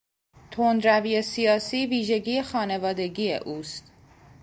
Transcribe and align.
تندروی 0.51 1.21
سیاسی، 1.21 1.85
ویژگی 1.87 2.41
خانوادگی 2.41 3.33
اوست. 3.35 3.91